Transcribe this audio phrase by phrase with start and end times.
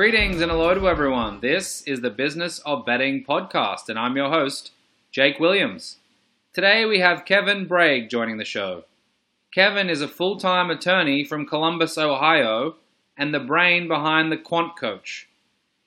[0.00, 1.40] Greetings and hello to everyone.
[1.40, 4.72] This is the Business of Betting podcast, and I'm your host,
[5.10, 5.98] Jake Williams.
[6.52, 8.84] Today we have Kevin Bragg joining the show.
[9.52, 12.76] Kevin is a full time attorney from Columbus, Ohio,
[13.16, 15.28] and the brain behind the Quant Coach.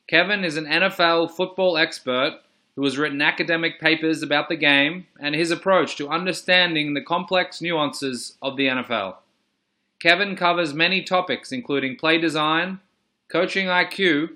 [0.08, 2.40] Kevin is an NFL football expert
[2.76, 7.62] who has written academic papers about the game and his approach to understanding the complex
[7.62, 9.16] nuances of the NFL.
[10.00, 12.80] Kevin covers many topics, including play design,
[13.30, 14.32] coaching IQ,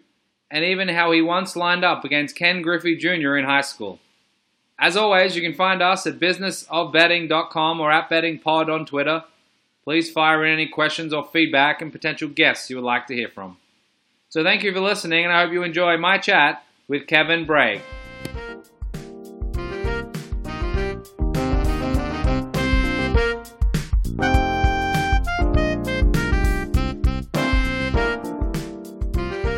[0.50, 3.36] and even how he once lined up against Ken Griffey Jr.
[3.36, 4.00] in high school.
[4.80, 9.24] As always, you can find us at businessofbetting.com or at bettingpod on Twitter.
[9.84, 13.30] Please fire in any questions or feedback and potential guests you would like to hear
[13.30, 13.58] from.
[14.30, 17.80] So thank you for listening, and I hope you enjoy my chat with Kevin Bragg.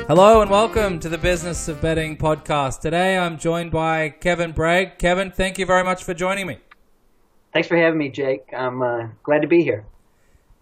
[0.08, 2.82] Hello and welcome to the Business of Betting podcast.
[2.82, 5.00] Today I'm joined by Kevin Bragg.
[5.00, 6.60] Kevin, thank you very much for joining me.
[7.54, 8.46] Thanks for having me, Jake.
[8.56, 9.88] I'm uh, glad to be here.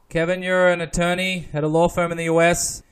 [0.08, 2.84] Kevin, you're an attorney at a law firm in the US.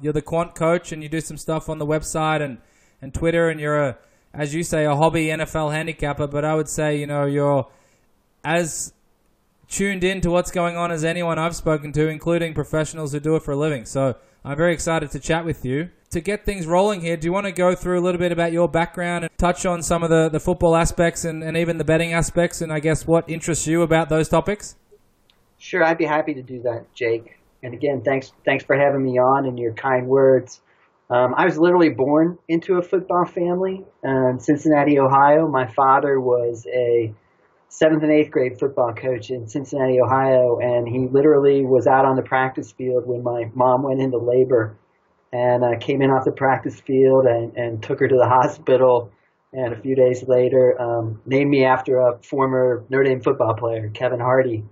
[0.00, 2.58] You're the quant coach and you do some stuff on the website and,
[3.00, 3.98] and Twitter and you're a
[4.32, 7.66] as you say a hobby NFL handicapper, but I would say, you know, you're
[8.44, 8.92] as
[9.68, 13.34] tuned in to what's going on as anyone I've spoken to, including professionals who do
[13.34, 13.84] it for a living.
[13.86, 17.32] So I'm very excited to chat with you to get things rolling here, do you
[17.32, 20.10] want to go through a little bit about your background and touch on some of
[20.10, 23.66] the, the football aspects and, and even the betting aspects and I guess what interests
[23.66, 24.74] you about those topics?
[25.58, 27.38] Sure, I'd be happy to do that, Jake.
[27.62, 30.60] And again, thanks thanks for having me on and your kind words.
[31.10, 35.48] Um, I was literally born into a football family in Cincinnati, Ohio.
[35.48, 37.12] My father was a
[37.68, 42.16] seventh and eighth grade football coach in Cincinnati, Ohio, and he literally was out on
[42.16, 44.76] the practice field when my mom went into labor
[45.32, 49.10] and uh, came in off the practice field and, and took her to the hospital.
[49.52, 53.90] And a few days later, um, named me after a former Notre Dame football player,
[53.92, 54.64] Kevin Hardy.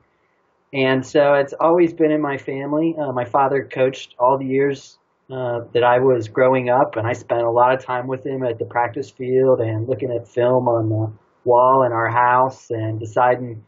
[0.73, 2.95] And so it's always been in my family.
[2.99, 4.99] Uh, my father coached all the years
[5.31, 8.45] uh, that I was growing up, and I spent a lot of time with him
[8.45, 11.12] at the practice field and looking at film on the
[11.45, 13.65] wall in our house and deciding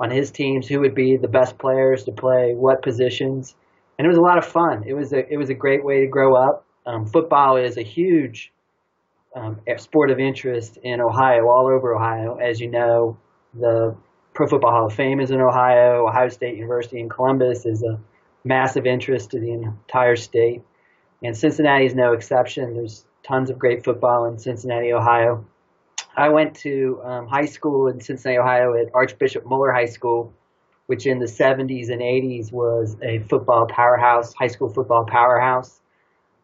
[0.00, 3.54] on his teams who would be the best players to play what positions
[3.98, 4.84] and it was a lot of fun.
[4.86, 6.64] It was a it was a great way to grow up.
[6.86, 8.52] Um, football is a huge
[9.34, 12.36] um, sport of interest in Ohio, all over Ohio.
[12.36, 13.16] As you know,
[13.54, 13.96] the
[14.34, 16.06] Pro Football Hall of Fame is in Ohio.
[16.06, 18.00] Ohio State University in Columbus is a
[18.44, 20.62] massive interest to the entire state,
[21.22, 22.74] and Cincinnati is no exception.
[22.74, 25.46] There's tons of great football in Cincinnati, Ohio.
[26.16, 30.34] I went to um, high school in Cincinnati, Ohio at Archbishop Moeller High School
[30.86, 35.80] which in the 70s and 80s was a football powerhouse, high school football powerhouse.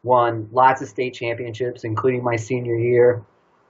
[0.02, 3.22] Won lots of state championships, including my senior year.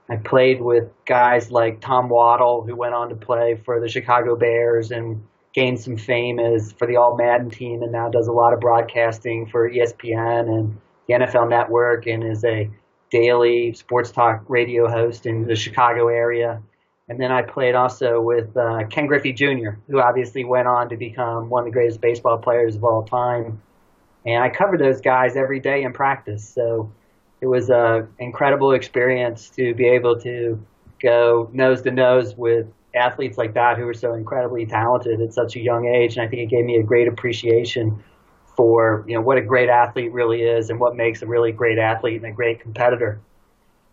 [0.09, 4.35] I played with guys like Tom Waddle, who went on to play for the Chicago
[4.35, 5.23] Bears and
[5.53, 8.59] gained some fame as for the All Madden team, and now does a lot of
[8.59, 12.69] broadcasting for ESPN and the NFL Network, and is a
[13.09, 16.61] daily sports talk radio host in the Chicago area.
[17.09, 20.97] And then I played also with uh, Ken Griffey Jr., who obviously went on to
[20.97, 23.61] become one of the greatest baseball players of all time.
[24.25, 26.47] And I covered those guys every day in practice.
[26.47, 26.91] So
[27.41, 30.63] it was an incredible experience to be able to
[31.01, 35.55] go nose to nose with athletes like that who are so incredibly talented at such
[35.55, 36.17] a young age.
[36.17, 38.03] And I think it gave me a great appreciation
[38.55, 41.79] for you know what a great athlete really is and what makes a really great
[41.79, 43.19] athlete and a great competitor.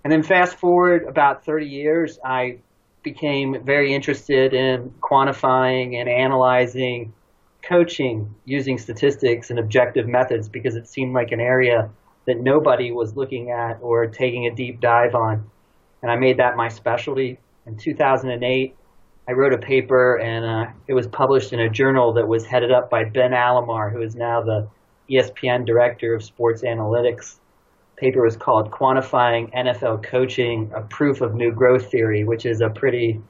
[0.05, 2.59] And then fast forward about 30 years, I
[3.03, 7.15] became very interested in quantifying and analyzing
[7.63, 11.91] coaching using statistics and objective methods because it seemed like an area
[12.29, 15.51] that nobody was looking at or taking a deep dive on.
[16.03, 17.39] And I made that my specialty.
[17.67, 18.77] In 2008,
[19.29, 22.71] I wrote a paper and uh, it was published in a journal that was headed
[22.71, 24.69] up by Ben Alamar, who is now the
[25.11, 27.41] ESPN director of sports analytics
[27.99, 32.71] paper was called Quantifying NFL Coaching, a Proof of New Growth Theory, which is a
[32.71, 33.21] pretty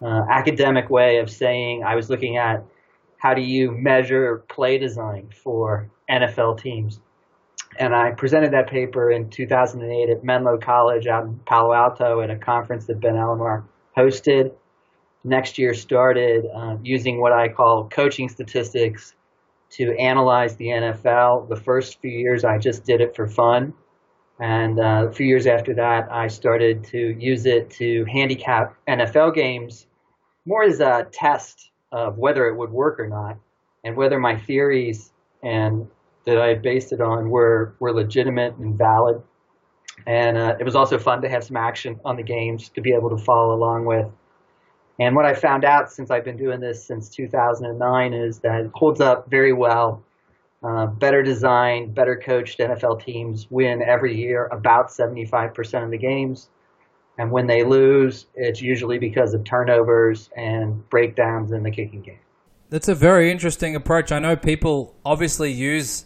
[0.00, 2.64] uh, academic way of saying I was looking at
[3.18, 7.00] how do you measure play design for NFL teams.
[7.78, 12.30] And I presented that paper in 2008 at Menlo College out in Palo Alto at
[12.30, 13.64] a conference that Ben Alamar
[13.96, 14.52] hosted.
[15.24, 19.14] Next year started uh, using what I call coaching statistics
[19.70, 21.48] to analyze the NFL.
[21.48, 23.74] The first few years I just did it for fun
[24.38, 29.34] And uh, a few years after that, I started to use it to handicap NFL
[29.34, 29.86] games
[30.46, 33.38] more as a test of whether it would work or not
[33.84, 35.10] and whether my theories
[35.42, 35.88] and
[36.26, 39.22] that I based it on were, were legitimate and valid.
[40.06, 42.92] And uh, it was also fun to have some action on the games to be
[42.92, 44.06] able to follow along with.
[44.98, 48.70] And what I found out since I've been doing this since 2009 is that it
[48.74, 50.02] holds up very well.
[50.62, 56.48] Uh, better designed, better coached NFL teams win every year about 75% of the games.
[57.18, 62.18] And when they lose, it's usually because of turnovers and breakdowns in the kicking game.
[62.68, 64.10] That's a very interesting approach.
[64.10, 66.05] I know people obviously use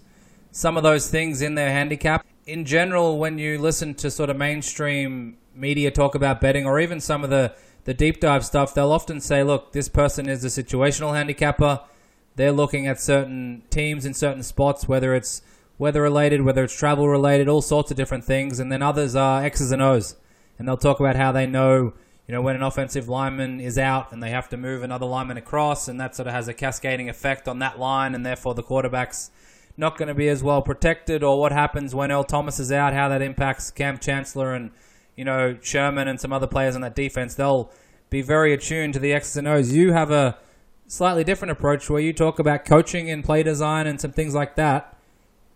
[0.53, 2.27] some of those things in their handicap.
[2.47, 7.01] In general, when you listen to sort of mainstream media talk about betting or even
[7.01, 7.55] some of the
[7.85, 11.81] the deep dive stuff, they'll often say, look, this person is a situational handicapper.
[12.37, 15.43] They're looking at certain teams in certain spots, whether it's
[15.79, 18.61] weather related, whether it's travel related, all sorts of different things.
[18.61, 20.15] And then others are X's and O's.
[20.59, 21.95] And they'll talk about how they know,
[22.29, 25.39] you know, when an offensive lineman is out and they have to move another lineman
[25.39, 28.63] across, and that sort of has a cascading effect on that line, and therefore the
[28.63, 29.31] quarterback's
[29.77, 32.93] not going to be as well protected, or what happens when Earl Thomas is out,
[32.93, 34.71] how that impacts Kam Chancellor and
[35.21, 37.71] you know, Sherman and some other players on that defense, they'll
[38.09, 39.71] be very attuned to the X's and O's.
[39.71, 40.39] You have a
[40.87, 44.57] slightly different approach where you talk about coaching and play design and some things like
[44.57, 44.97] that.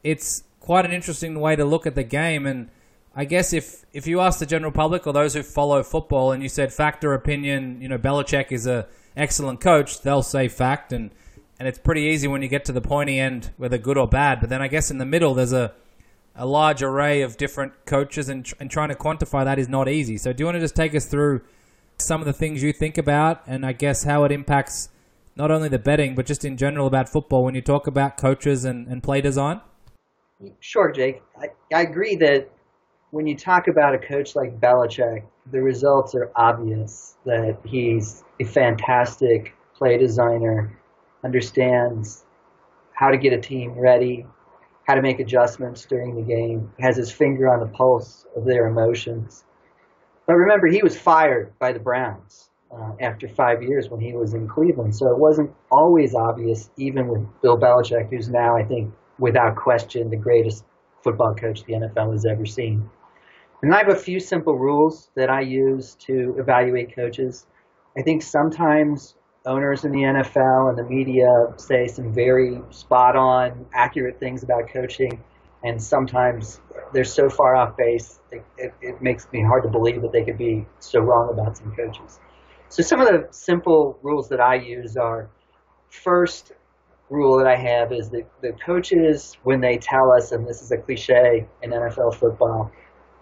[0.02, 2.44] It's quite an interesting way to look at the game.
[2.44, 2.68] And
[3.16, 6.42] I guess if, if you ask the general public or those who follow football and
[6.42, 10.92] you said fact or opinion, you know, Belichick is a excellent coach, they'll say fact.
[10.92, 11.10] And,
[11.58, 14.40] and it's pretty easy when you get to the pointy end, whether good or bad.
[14.40, 15.72] But then I guess in the middle, there's a
[16.36, 20.16] a large array of different coaches and, and trying to quantify that is not easy.
[20.16, 21.42] So, do you want to just take us through
[21.98, 24.88] some of the things you think about and I guess how it impacts
[25.36, 28.64] not only the betting but just in general about football when you talk about coaches
[28.64, 29.60] and, and play design?
[30.60, 31.22] Sure, Jake.
[31.40, 32.50] I, I agree that
[33.10, 35.22] when you talk about a coach like Belichick,
[35.52, 40.76] the results are obvious that he's a fantastic play designer,
[41.24, 42.24] understands
[42.92, 44.26] how to get a team ready,
[44.86, 48.66] how to make adjustments during the game, has his finger on the pulse of their
[48.66, 49.44] emotions.
[50.26, 54.34] But remember, he was fired by the Browns uh, after five years when he was
[54.34, 58.92] in Cleveland, so it wasn't always obvious, even with Bill Belichick, who's now, I think,
[59.18, 60.64] without question, the greatest
[61.02, 62.88] football coach the NFL has ever seen.
[63.62, 67.46] And I have a few simple rules that I use to evaluate coaches.
[67.96, 69.14] I think sometimes
[69.46, 71.26] owners in the NFL and the media
[71.56, 75.22] say some very spot on, accurate things about coaching,
[75.62, 76.60] and sometimes
[76.92, 80.24] they're so far off base, it, it, it, makes me hard to believe that they
[80.24, 82.20] could be so wrong about some coaches.
[82.68, 85.28] So, some of the simple rules that I use are
[85.90, 86.52] first
[87.10, 90.70] rule that I have is that the coaches, when they tell us, and this is
[90.72, 92.72] a cliche in NFL football,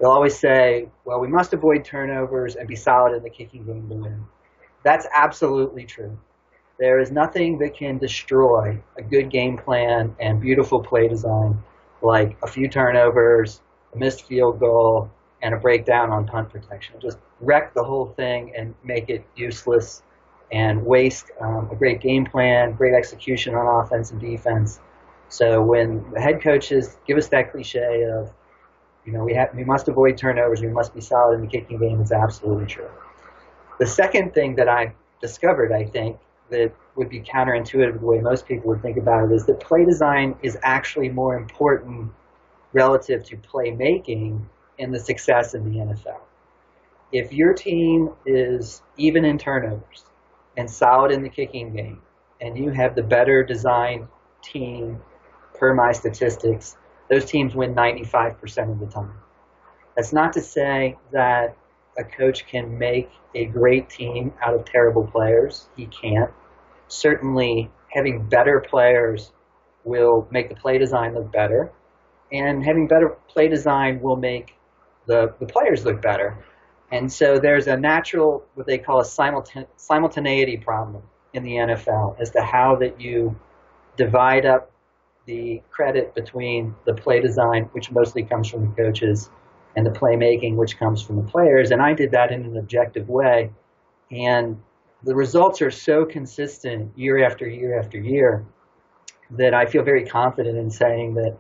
[0.01, 3.89] they'll always say, well, we must avoid turnovers and be solid in the kicking game
[3.89, 4.25] to win.
[4.85, 6.19] That's absolutely true.
[6.79, 11.63] There is nothing that can destroy a good game plan and beautiful play design
[12.03, 13.61] like a few turnovers,
[13.95, 15.09] a missed field goal,
[15.43, 16.97] and a breakdown on punt protection.
[17.01, 20.03] Just wreck the whole thing and make it useless
[20.51, 24.81] and waste um, a great game plan, great execution on offense and defense.
[25.29, 28.33] So when the head coaches give us that cliche of,
[29.07, 31.79] you know, we have we must avoid turnovers, we must be solid in the kicking
[31.79, 32.89] game, it's absolutely true.
[33.83, 36.17] The second thing that I discovered, I think,
[36.51, 39.85] that would be counterintuitive the way most people would think about it is that play
[39.85, 42.13] design is actually more important
[42.73, 44.45] relative to playmaking
[44.79, 46.21] in the success in the NFL.
[47.11, 50.05] If your team is even in turnovers
[50.57, 52.03] and solid in the kicking game,
[52.41, 54.07] and you have the better designed
[54.43, 55.03] team
[55.59, 56.77] per my statistics,
[57.11, 59.15] those teams win 95% of the time.
[59.97, 61.57] That's not to say that
[61.99, 65.69] a coach can make a great team out of terrible players.
[65.77, 66.31] He can't.
[66.89, 69.33] Certainly, having better players
[69.85, 71.71] will make the play design look better,
[72.31, 74.55] and having better play design will make
[75.07, 76.45] the, the players look better.
[76.91, 82.21] And so there's a natural, what they call a simultan- simultaneity problem in the NFL
[82.21, 83.35] as to how that you
[83.97, 84.71] divide up
[85.27, 89.31] the credit between the play design, which mostly comes from the coaches,
[89.77, 91.71] and the playmaking, which comes from the players.
[91.71, 93.51] And I did that in an objective way.
[94.11, 94.61] And
[95.03, 98.45] the results are so consistent year after year after year
[99.31, 101.39] that I feel very confident in saying that,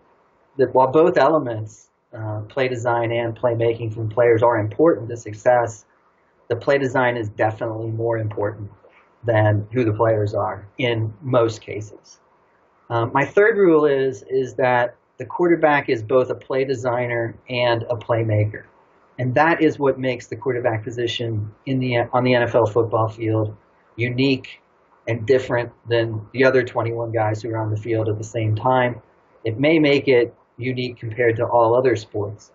[0.56, 5.84] that while both elements, uh, play design and playmaking from players, are important to success,
[6.48, 8.70] the play design is definitely more important
[9.24, 12.18] than who the players are in most cases.
[12.90, 17.82] Um, my third rule is is that the quarterback is both a play designer and
[17.84, 18.64] a playmaker.
[19.18, 23.56] And that is what makes the quarterback position in the on the NFL football field
[23.96, 24.60] unique
[25.06, 28.54] and different than the other 21 guys who are on the field at the same
[28.54, 29.02] time.
[29.44, 32.52] It may make it unique compared to all other sports.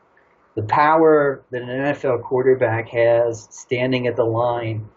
[0.56, 4.90] The power that an NFL quarterback has standing at the line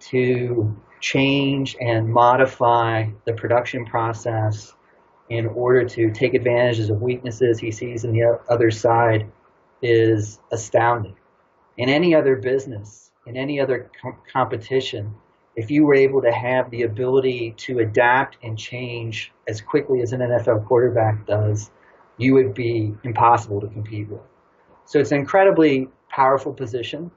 [0.00, 4.74] to change and modify the production process
[5.28, 9.30] in order to take advantages of weaknesses he sees in the other side
[9.82, 11.16] is astounding.
[11.76, 15.14] In any other business, in any other com- competition,
[15.56, 20.12] if you were able to have the ability to adapt and change as quickly as
[20.12, 21.70] an NFL quarterback does,
[22.18, 24.20] you would be impossible to compete with.
[24.84, 27.10] So it's an incredibly powerful position.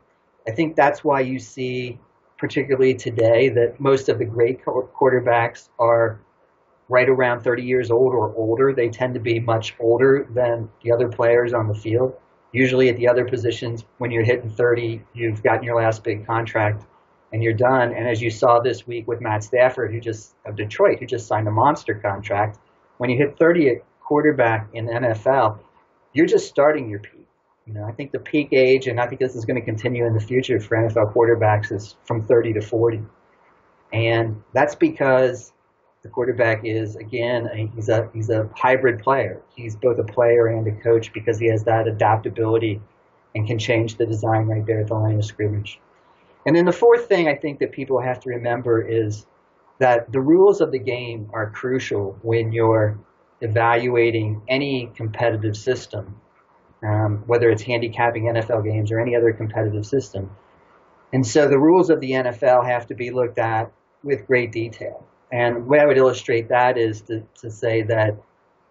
[0.48, 2.00] I think that's why you see,
[2.38, 6.20] particularly today, that most of the great quarterbacks are
[6.90, 8.74] right around 30 years old or older.
[8.74, 12.14] They tend to be much older than the other players on the field.
[12.52, 16.86] Usually at the other positions, when you're hitting 30, you've gotten your last big contract
[17.32, 17.94] and you're done.
[17.94, 21.28] And as you saw this week with Matt Stafford, who just of Detroit, who just
[21.28, 22.58] signed a monster contract,
[22.98, 25.60] when you hit 30 at quarterback in the NFL,
[26.14, 27.28] you're just starting your peak.
[27.68, 30.08] You know, I think the peak age, and I think this is going to continue
[30.08, 33.04] in the future for NFL quarterbacks, is from 30 to 40,
[33.94, 35.54] and that's because
[36.02, 39.42] the quarterback is again he's a he's a hybrid player.
[39.56, 42.82] He's both a player and a coach because he has that adaptability
[43.36, 45.80] and can change the design right there at the line of scrimmage.
[46.46, 49.26] And then the fourth thing I think that people have to remember is
[49.80, 52.98] that the rules of the game are crucial when you're
[53.42, 56.20] evaluating any competitive system,
[56.84, 60.36] um, whether it's handicapping NFL games or any other competitive system.
[61.12, 63.72] And so the rules of the NFL have to be looked at
[64.04, 65.06] with great detail.
[65.32, 68.18] And the way I would illustrate that is to, to say that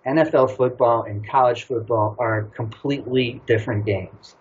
[0.07, 4.37] NFL football and college football are completely different games.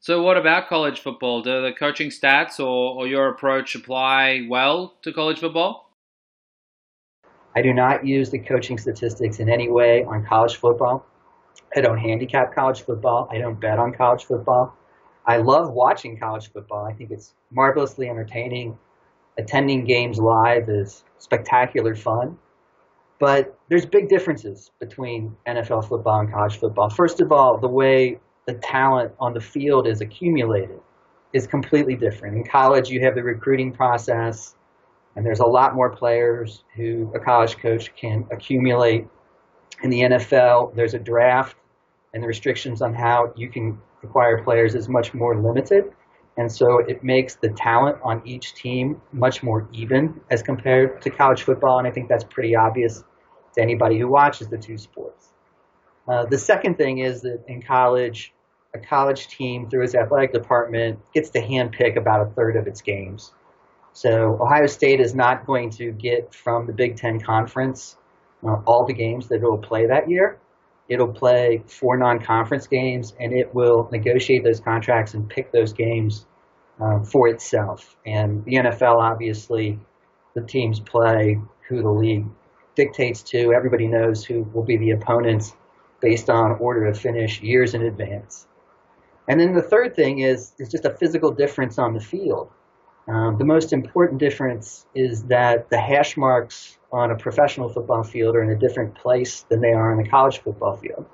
[0.00, 1.42] So, what about college football?
[1.42, 5.90] Do the coaching stats or, or your approach apply well to college football?
[7.54, 11.04] I do not use the coaching statistics in any way on college football.
[11.76, 13.28] I don't handicap college football.
[13.30, 14.76] I don't bet on college football.
[15.26, 16.84] I love watching college football.
[16.86, 18.78] I think it's marvelously entertaining.
[19.40, 22.36] Attending games live is spectacular fun.
[23.18, 26.90] But there's big differences between NFL football and college football.
[26.90, 30.80] First of all, the way the talent on the field is accumulated
[31.32, 32.36] is completely different.
[32.36, 34.56] In college, you have the recruiting process,
[35.16, 39.06] and there's a lot more players who a college coach can accumulate.
[39.82, 41.56] In the NFL, there's a draft,
[42.12, 45.84] and the restrictions on how you can acquire players is much more limited.
[46.40, 51.10] And so it makes the talent on each team much more even as compared to
[51.10, 51.78] college football.
[51.78, 53.04] And I think that's pretty obvious
[53.56, 55.34] to anybody who watches the two sports.
[56.08, 58.32] Uh, the second thing is that in college,
[58.74, 62.80] a college team through its athletic department gets to handpick about a third of its
[62.80, 63.32] games.
[63.92, 67.98] So Ohio State is not going to get from the Big Ten Conference
[68.42, 70.38] uh, all the games that it will play that year.
[70.88, 76.26] It'll play four non-conference games, and it will negotiate those contracts and pick those games
[76.80, 77.96] uh, for itself.
[78.06, 79.78] And the NFL, obviously,
[80.34, 82.26] the teams play who the league
[82.74, 83.52] dictates to.
[83.52, 85.54] Everybody knows who will be the opponents
[86.00, 88.46] based on order of finish years in advance.
[89.28, 92.50] And then the third thing is, is just a physical difference on the field.
[93.06, 98.36] Um, the most important difference is that the hash marks on a professional football field
[98.36, 101.06] are in a different place than they are on the college football field.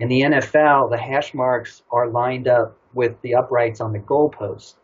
[0.00, 4.74] In the NFL, the hash marks are lined up with the uprights on the goalpost.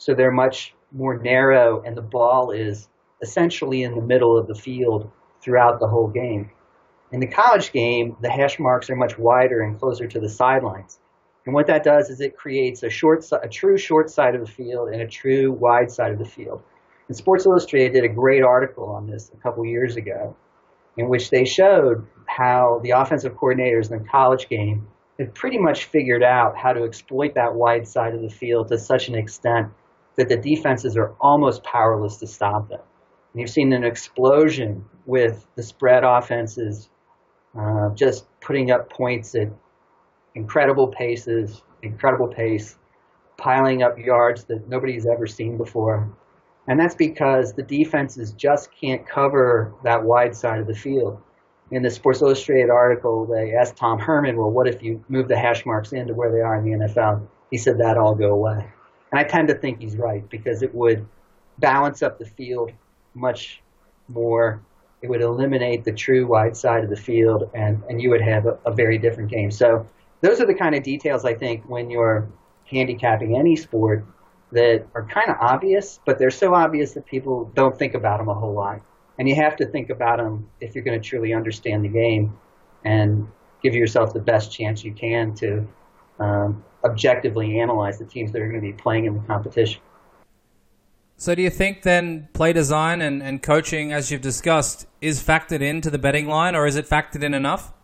[0.00, 2.88] So they're much more narrow, and the ball is
[3.20, 5.10] essentially in the middle of the field
[5.42, 6.50] throughout the whole game.
[7.12, 10.98] In the college game, the hash marks are much wider and closer to the sidelines.
[11.44, 14.50] And what that does is it creates a short, a true short side of the
[14.50, 16.62] field and a true wide side of the field.
[17.08, 20.34] And Sports Illustrated did a great article on this a couple years ago,
[20.96, 24.88] in which they showed how the offensive coordinators in the college game
[25.18, 28.78] had pretty much figured out how to exploit that wide side of the field to
[28.78, 29.70] such an extent
[30.16, 32.80] that the defenses are almost powerless to stop them.
[33.32, 36.88] And you've seen an explosion with the spread offenses
[37.58, 39.48] uh, just putting up points at
[40.34, 42.76] incredible paces, incredible pace,
[43.36, 46.08] piling up yards that nobody's ever seen before.
[46.68, 51.20] And that's because the defenses just can't cover that wide side of the field.
[51.72, 55.38] In the Sports Illustrated article, they asked Tom Herman, well, what if you move the
[55.38, 57.26] hash marks into where they are in the NFL?
[57.50, 58.66] He said that all go away.
[59.12, 61.06] And I tend to think he's right because it would
[61.58, 62.72] balance up the field
[63.14, 63.62] much
[64.08, 64.62] more
[65.02, 68.46] it would eliminate the true wide side of the field, and, and you would have
[68.46, 69.50] a, a very different game.
[69.50, 69.86] So
[70.20, 72.28] those are the kind of details I think when you're
[72.66, 74.04] handicapping any sport
[74.52, 78.28] that are kind of obvious, but they're so obvious that people don't think about them
[78.28, 78.82] a whole lot.
[79.18, 82.36] And you have to think about them if you're going to truly understand the game
[82.84, 83.28] and
[83.62, 85.66] give yourself the best chance you can to
[86.18, 89.80] um, objectively analyze the teams that are going to be playing in the competition.
[91.16, 95.60] So, do you think then play design and, and coaching, as you've discussed, is factored
[95.60, 97.74] into the betting line, or is it factored in enough?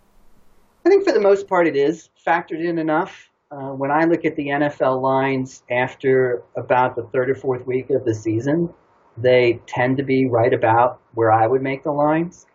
[0.87, 3.31] I think for the most part it is factored in enough.
[3.51, 7.91] Uh, when I look at the NFL lines after about the third or fourth week
[7.91, 8.73] of the season,
[9.19, 12.47] they tend to be right about where I would make the lines.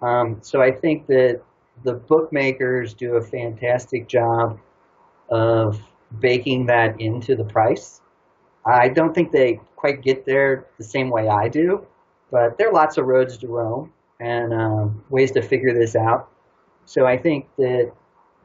[0.00, 1.42] Um, so I think that
[1.84, 4.58] the bookmakers do a fantastic job
[5.32, 5.82] of
[6.20, 8.00] baking that into the price.
[8.64, 11.84] I don't think they quite get there the same way I do,
[12.30, 16.28] but there are lots of roads to Rome and um, ways to figure this out.
[16.84, 17.92] So I think that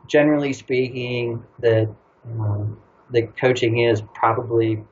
[0.07, 1.93] generally speaking, that
[2.25, 4.83] um, the coaching is probably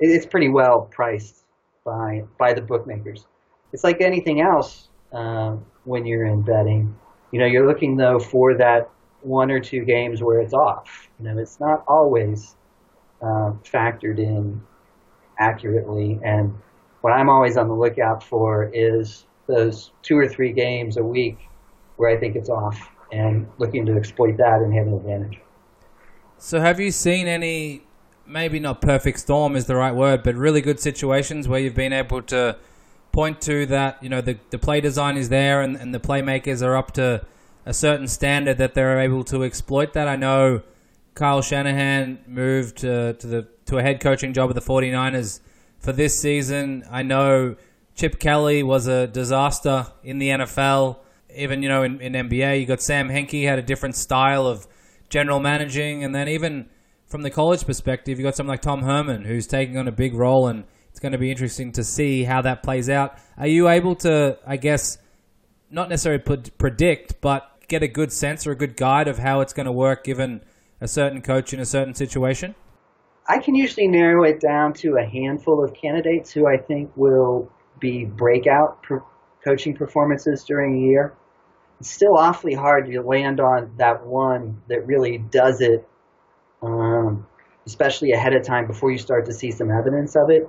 [0.00, 1.44] it's pretty well priced
[1.84, 3.26] by by the bookmakers.
[3.72, 6.96] It's like anything else uh, when you're in betting.
[7.32, 8.90] You know, you're looking though for that
[9.22, 11.08] one or two games where it's off.
[11.18, 12.56] You know, it's not always
[13.20, 14.60] uh, factored in
[15.38, 16.18] accurately.
[16.24, 16.54] And
[17.00, 21.38] what I'm always on the lookout for is those two or three games a week
[21.96, 25.40] where I think it's off and looking to exploit that and have an advantage.
[26.36, 27.82] So, have you seen any,
[28.26, 31.92] maybe not perfect storm is the right word, but really good situations where you've been
[31.92, 32.56] able to
[33.10, 36.64] point to that, you know, the, the play design is there and, and the playmakers
[36.64, 37.24] are up to
[37.68, 40.08] a certain standard that they're able to exploit that?
[40.08, 40.62] I know
[41.14, 45.40] Kyle Shanahan moved to, to the to a head coaching job with the 49ers
[45.78, 46.84] for this season.
[46.90, 47.56] I know
[47.94, 51.00] Chip Kelly was a disaster in the NFL
[51.34, 54.66] even you know in, in NBA, you got Sam Hinkie had a different style of
[55.08, 56.68] general managing, and then even
[57.06, 60.14] from the college perspective, you got someone like Tom Herman who's taking on a big
[60.14, 63.16] role, and it's going to be interesting to see how that plays out.
[63.36, 64.98] Are you able to, I guess,
[65.70, 66.22] not necessarily
[66.58, 69.72] predict, but get a good sense or a good guide of how it's going to
[69.72, 70.40] work given
[70.80, 72.54] a certain coach in a certain situation?
[73.28, 77.52] I can usually narrow it down to a handful of candidates who I think will
[77.78, 78.84] be breakout
[79.44, 81.14] coaching performances during a year.
[81.78, 85.86] It's still awfully hard to land on that one that really does it,
[86.62, 87.26] um,
[87.66, 90.48] especially ahead of time before you start to see some evidence of it.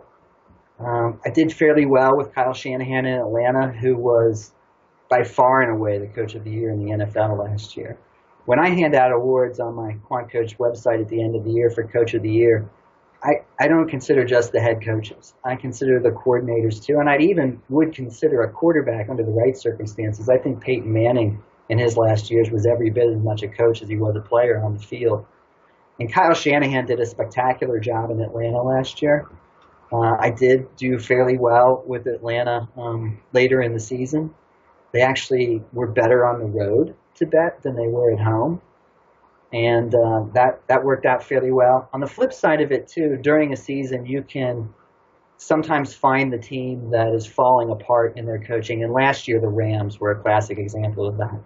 [0.80, 4.54] Um, I did fairly well with Kyle Shanahan in Atlanta, who was
[5.10, 7.98] by far and away the coach of the year in the NFL last year.
[8.46, 11.52] When I hand out awards on my Quant Coach website at the end of the
[11.52, 12.70] year for Coach of the Year,
[13.22, 15.34] I, I don't consider just the head coaches.
[15.44, 19.58] I consider the coordinators too, and I even would consider a quarterback under the right
[19.58, 20.30] circumstances.
[20.30, 23.82] I think Peyton Manning in his last years was every bit as much a coach
[23.82, 25.26] as he was a player on the field.
[26.00, 29.28] And Kyle Shanahan did a spectacular job in Atlanta last year.
[29.92, 34.34] Uh, I did do fairly well with Atlanta um, later in the season.
[34.92, 38.62] They actually were better on the road to bet than they were at home
[39.52, 41.90] and uh, that that worked out fairly well.
[41.94, 44.70] On the flip side of it, too, during a season, you can
[45.38, 48.84] sometimes find the team that is falling apart in their coaching.
[48.84, 51.40] And last year, the Rams were a classic example of that.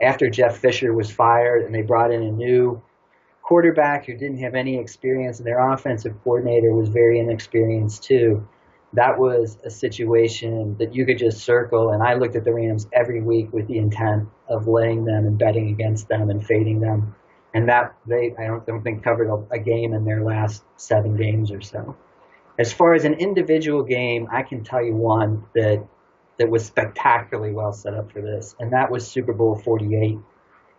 [0.00, 2.80] After Jeff Fisher was fired, and they brought in a new
[3.42, 8.46] quarterback who didn't have any experience, and their offensive coordinator was very inexperienced too.
[8.94, 12.88] That was a situation that you could just circle, and I looked at the Rams
[12.92, 17.14] every week with the intent of laying them and betting against them and fading them
[17.54, 21.16] and that they I don't, don't think covered a, a, game in their last seven
[21.16, 21.96] games or so.
[22.58, 25.84] As far as an individual game, I can tell you one that
[26.38, 30.18] that was spectacularly well set up for this, and that was Super Bowl 48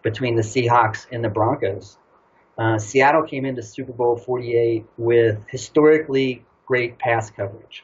[0.02, 1.98] between the Seahawks and the Broncos.
[2.58, 7.84] Uh, Seattle came into Super Bowl 48 with historically great pass coverage.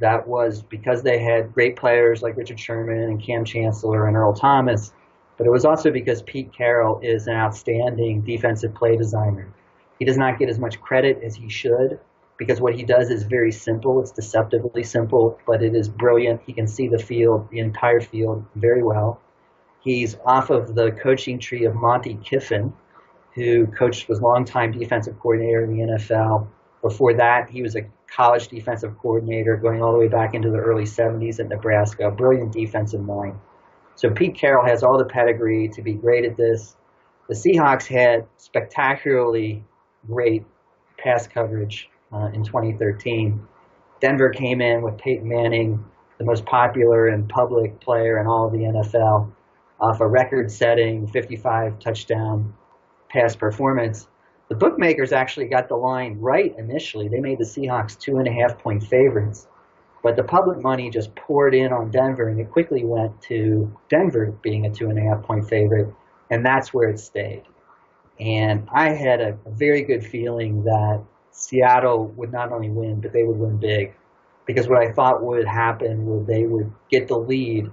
[0.00, 4.34] That was because they had great players like Richard Sherman and Kam Chancellor and Earl
[4.34, 4.92] Thomas
[5.38, 9.48] but it was also because Pete Carroll is an outstanding defensive play designer.
[9.98, 12.00] He does not get as much credit as he should
[12.36, 14.00] because what he does is very simple.
[14.00, 16.42] It's deceptively simple, but it is brilliant.
[16.44, 19.20] He can see the field, the entire field, very well.
[19.80, 22.72] He's off of the coaching tree of Monte Kiffin,
[23.34, 26.48] who coached was longtime defensive coordinator in the NFL.
[26.82, 30.58] Before that, he was a college defensive coordinator going all the way back into the
[30.58, 32.10] early 70s at Nebraska.
[32.10, 33.38] Brilliant defensive mind.
[33.96, 36.76] So Pete Carroll has all the pedigree to be great at this.
[37.28, 39.64] The Seahawks had spectacularly
[40.06, 40.44] great
[40.98, 43.46] pass coverage uh, in 2013.
[44.00, 45.84] Denver came in with Peyton Manning
[46.18, 49.32] the most popular and public player in all of the NFL
[49.80, 52.54] off a record setting 55 touchdown
[53.08, 54.08] pass performance.
[54.48, 57.08] The bookmakers actually got the line right initially.
[57.08, 59.46] They made the Seahawks two and a half point favorites.
[60.02, 64.32] But the public money just poured in on Denver, and it quickly went to Denver
[64.42, 65.92] being a two and a half point favorite,
[66.30, 67.42] and that's where it stayed.
[68.20, 73.22] And I had a, very good feeling that Seattle would not only win, but they
[73.22, 73.94] would win big.
[74.46, 77.70] Because what I thought would happen was they would get the lead,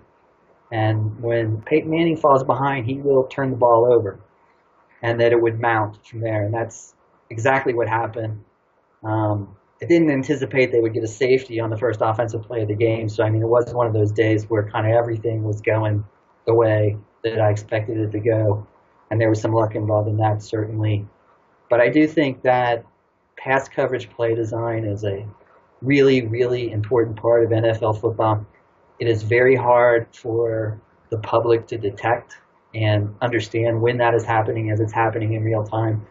[0.71, 4.19] and when Peyton Manning falls behind, he will turn the ball over,
[5.05, 6.43] and that it would mount from there.
[6.43, 6.95] And that's
[7.29, 8.43] exactly what happened.
[9.03, 12.69] Um, I didn't anticipate they would get a safety on the first offensive play of
[12.69, 13.07] the game.
[13.07, 16.03] So, I mean, it was one of those days where kind of everything was going
[16.47, 18.65] the way that I expected it to go.
[19.11, 21.05] And there was some luck involved in that, certainly.
[21.69, 22.83] But I do think that
[23.37, 25.23] pass coverage play design is a
[25.83, 28.43] really, really important part of NFL football.
[28.99, 32.37] It is very hard for the public to detect
[32.75, 36.05] and understand when that is happening as it's happening in real time.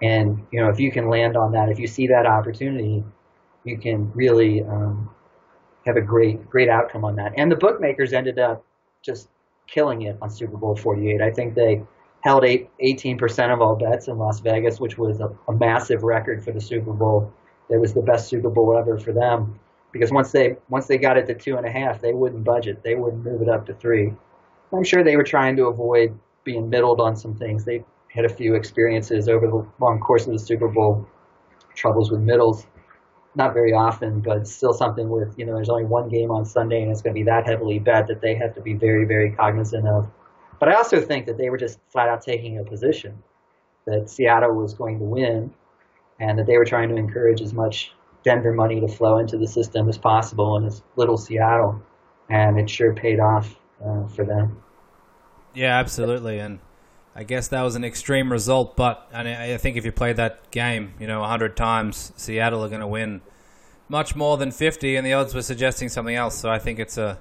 [0.00, 3.02] And you know, if you can land on that, if you see that opportunity,
[3.64, 5.10] you can really um,
[5.84, 7.32] have a great, great outcome on that.
[7.36, 8.64] And the bookmakers ended up
[9.02, 9.28] just
[9.66, 11.20] killing it on Super Bowl 48.
[11.20, 11.82] I think they
[12.20, 16.44] held eight, 18% of all bets in Las Vegas, which was a, a massive record
[16.44, 17.32] for the Super Bowl.
[17.68, 19.58] It was the best Super Bowl ever for them
[19.92, 22.82] because once they once they got it to two and a half, they wouldn't budget.
[22.84, 24.12] They wouldn't move it up to three.
[24.72, 27.64] I'm sure they were trying to avoid being middled on some things.
[27.64, 31.06] They had a few experiences over the long course of the Super Bowl,
[31.74, 32.66] troubles with middles.
[33.34, 36.82] Not very often, but still something with, you know, there's only one game on Sunday
[36.82, 39.30] and it's going to be that heavily bet that they have to be very, very
[39.30, 40.10] cognizant of.
[40.58, 43.22] But I also think that they were just flat out taking a position
[43.86, 45.52] that Seattle was going to win
[46.18, 47.92] and that they were trying to encourage as much
[48.24, 51.82] Denver money to flow into the system as possible in as little Seattle.
[52.30, 54.62] And it sure paid off uh, for them.
[55.54, 56.38] Yeah, absolutely.
[56.38, 56.60] And
[57.14, 60.92] I guess that was an extreme result, but I think if you play that game,
[61.00, 63.22] you know, 100 times, Seattle are going to win
[63.88, 66.36] much more than 50, and the odds were suggesting something else.
[66.36, 67.18] So I think it's a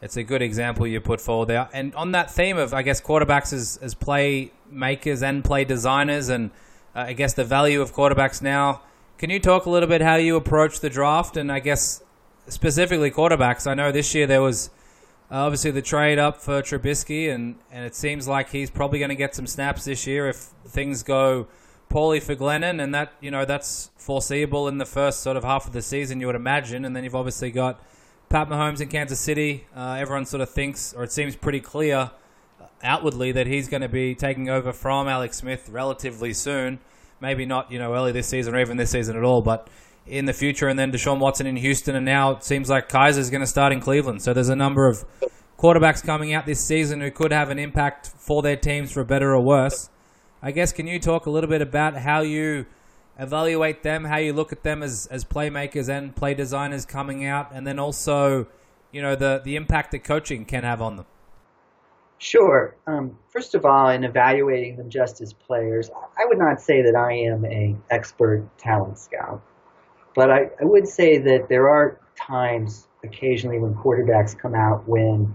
[0.00, 1.68] it's a good example you put forward there.
[1.72, 6.28] And on that theme of, I guess, quarterbacks as, as play makers and play designers,
[6.28, 6.50] and
[6.94, 8.82] uh, I guess the value of quarterbacks now,
[9.16, 11.36] can you talk a little bit how you approach the draft?
[11.36, 12.02] And I guess
[12.48, 13.68] specifically quarterbacks.
[13.68, 14.70] I know this year there was
[15.40, 19.14] obviously, the trade up for Trubisky, and, and it seems like he's probably going to
[19.16, 21.48] get some snaps this year if things go
[21.88, 25.66] poorly for Glennon, and that you know that's foreseeable in the first sort of half
[25.66, 26.84] of the season, you would imagine.
[26.84, 27.82] And then you've obviously got
[28.28, 29.66] Pat Mahomes in Kansas City.
[29.76, 32.10] Uh, everyone sort of thinks, or it seems pretty clear
[32.60, 36.78] uh, outwardly, that he's going to be taking over from Alex Smith relatively soon.
[37.20, 39.68] Maybe not, you know, early this season or even this season at all, but
[40.06, 43.18] in the future, and then Deshaun Watson in Houston, and now it seems like Kizer
[43.18, 44.22] is going to start in Cleveland.
[44.22, 45.04] So there's a number of
[45.58, 49.32] quarterbacks coming out this season who could have an impact for their teams for better
[49.32, 49.90] or worse.
[50.42, 52.66] I guess can you talk a little bit about how you
[53.16, 57.50] evaluate them, how you look at them as, as playmakers and play designers coming out,
[57.52, 58.48] and then also,
[58.90, 61.06] you know, the, the impact that coaching can have on them?
[62.18, 62.76] Sure.
[62.86, 66.96] Um, first of all, in evaluating them just as players, I would not say that
[66.96, 69.42] I am an expert talent scout.
[70.14, 75.34] But I, I would say that there are times occasionally when quarterbacks come out when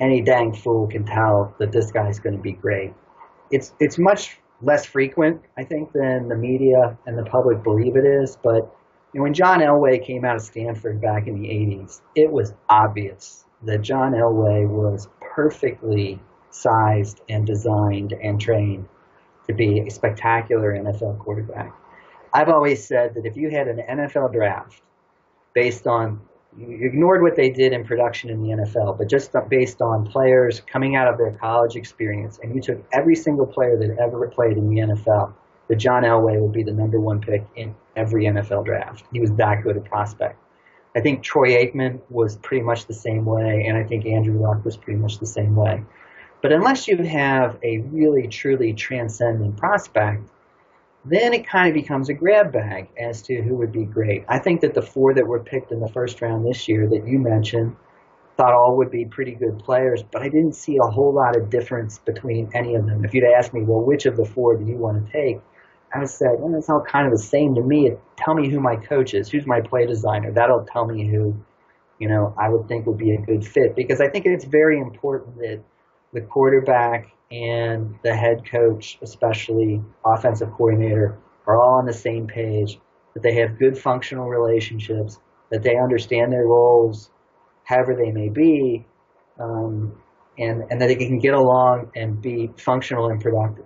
[0.00, 2.92] any dang fool can tell that this guy's going to be great.
[3.50, 8.04] It's it's much less frequent, I think, than the media and the public believe it
[8.04, 8.36] is.
[8.42, 8.74] But
[9.12, 12.52] you know, when John Elway came out of Stanford back in the '80s, it was
[12.68, 18.88] obvious that John Elway was perfectly sized and designed and trained
[19.46, 21.72] to be a spectacular NFL quarterback.
[22.36, 24.82] I've always said that if you had an NFL draft
[25.54, 26.20] based on
[26.58, 30.60] you ignored what they did in production in the NFL, but just based on players
[30.60, 34.58] coming out of their college experience, and you took every single player that ever played
[34.58, 35.32] in the NFL,
[35.68, 39.04] that John Elway would be the number one pick in every NFL draft.
[39.10, 40.38] He was that good a prospect.
[40.94, 44.62] I think Troy Aikman was pretty much the same way, and I think Andrew Luck
[44.62, 45.82] was pretty much the same way.
[46.42, 50.28] But unless you have a really, truly transcendent prospect,
[51.08, 54.24] then it kind of becomes a grab bag as to who would be great.
[54.28, 57.06] I think that the four that were picked in the first round this year that
[57.06, 57.76] you mentioned
[58.36, 61.48] thought all would be pretty good players, but I didn't see a whole lot of
[61.48, 63.04] difference between any of them.
[63.04, 65.40] If you'd asked me, well, which of the four do you want to take?
[65.94, 67.92] I would say, well, it's all kind of the same to me.
[68.16, 70.32] Tell me who my coach is, who's my play designer.
[70.32, 71.34] That'll tell me who,
[71.98, 74.78] you know, I would think would be a good fit because I think it's very
[74.78, 75.62] important that
[76.12, 82.78] the quarterback and the head coach, especially offensive coordinator, are all on the same page,
[83.14, 85.18] that they have good functional relationships,
[85.50, 87.10] that they understand their roles
[87.66, 88.86] however they may be,
[89.40, 90.00] um,
[90.38, 93.64] and and that they can get along and be functional and productive.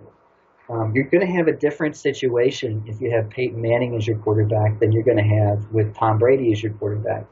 [0.69, 4.17] Um, you're going to have a different situation if you have Peyton Manning as your
[4.19, 7.25] quarterback than you're going to have with Tom Brady as your quarterback.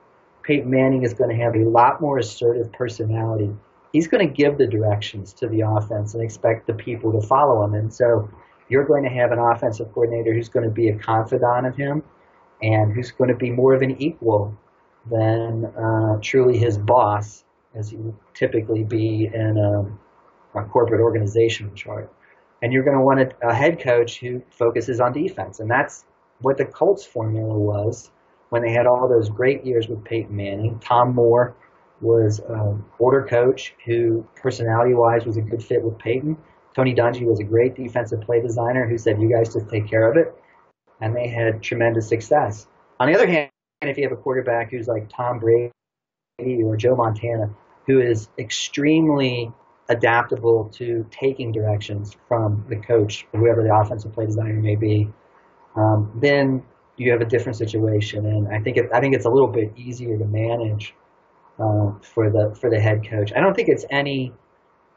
[0.44, 3.52] Peyton Manning is going to have a lot more assertive personality.
[3.92, 7.64] He's going to give the directions to the offense and expect the people to follow
[7.64, 7.74] him.
[7.74, 8.30] And so
[8.70, 12.04] you're going to have an offensive coordinator who's going to be a confidant of him
[12.62, 14.56] and who's going to be more of an equal
[15.10, 22.14] than uh, truly his boss, as you typically be in a, a corporate organizational chart.
[22.62, 25.60] And you're going to want a, a head coach who focuses on defense.
[25.60, 26.06] And that's
[26.42, 28.12] what the Colts formula was
[28.50, 30.80] when they had all those great years with Peyton Manning.
[30.80, 31.56] Tom Moore
[32.02, 36.38] was an older coach who, personality-wise, was a good fit with Peyton.
[36.76, 40.10] Tony Dungy was a great defensive play designer who said, "You guys just take care
[40.10, 40.34] of it,"
[41.02, 42.68] and they had tremendous success.
[43.00, 43.50] On the other hand,
[43.82, 45.72] if you have a quarterback who's like Tom Brady
[46.64, 47.50] or Joe Montana,
[47.88, 49.52] who is extremely
[49.90, 55.10] adaptable to taking directions from the coach, whoever the offensive play designer may be,
[55.76, 56.64] um, then
[56.98, 58.26] you have a different situation.
[58.26, 60.94] And I think it, I think it's a little bit easier to manage
[61.60, 63.32] uh, for the for the head coach.
[63.36, 64.34] I don't think it's any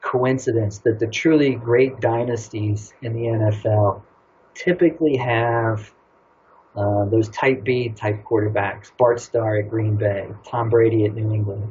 [0.01, 4.03] coincidence that the truly great dynasties in the NFL
[4.55, 5.93] typically have
[6.77, 11.33] uh, those type B type quarterbacks, Bart Starr at Green Bay, Tom Brady at New
[11.33, 11.71] England,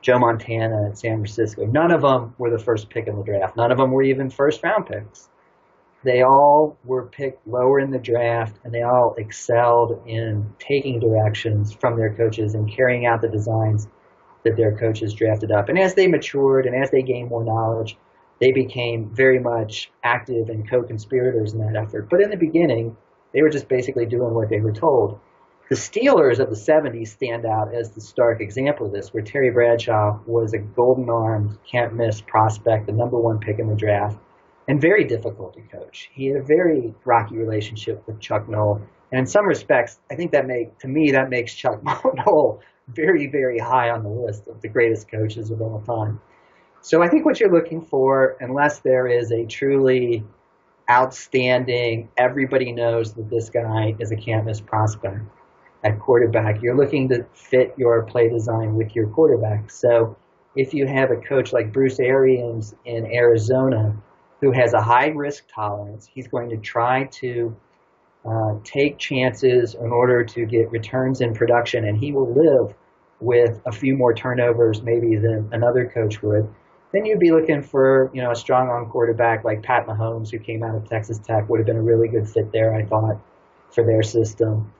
[0.00, 1.66] Joe Montana at San Francisco.
[1.66, 3.56] None of them were the first pick in the draft.
[3.56, 5.28] None of them were even first round picks.
[6.04, 11.72] They all were picked lower in the draft and they all excelled in taking directions
[11.72, 13.88] from their coaches and carrying out the designs
[14.48, 15.68] that their coaches drafted up.
[15.68, 17.96] And as they matured and as they gained more knowledge,
[18.40, 22.08] they became very much active and co-conspirators in that effort.
[22.08, 22.96] But in the beginning,
[23.34, 25.20] they were just basically doing what they were told.
[25.68, 29.50] The Steelers of the 70s stand out as the stark example of this, where Terry
[29.50, 34.18] Bradshaw was a golden armed, can't miss prospect, the number one pick in the draft,
[34.66, 36.08] and very difficult to coach.
[36.14, 38.80] He had a very rocky relationship with Chuck Noll.
[39.12, 41.82] And in some respects, I think that make to me that makes Chuck
[42.26, 42.62] Noll
[42.94, 46.20] very, very high on the list of the greatest coaches of all time.
[46.80, 50.24] So I think what you're looking for, unless there is a truly
[50.90, 55.20] outstanding, everybody knows that this guy is a can't miss prospect
[55.84, 59.70] at quarterback, you're looking to fit your play design with your quarterback.
[59.70, 60.16] So
[60.56, 63.96] if you have a coach like Bruce Arians in Arizona
[64.40, 67.56] who has a high risk tolerance, he's going to try to
[68.28, 72.74] uh, take chances in order to get returns in production, and he will live
[73.20, 76.48] with a few more turnovers maybe than another coach would.
[76.92, 80.38] Then you'd be looking for you know a strong arm quarterback like Pat Mahomes, who
[80.38, 83.20] came out of Texas Tech, would have been a really good fit there, I thought,
[83.70, 84.72] for their system.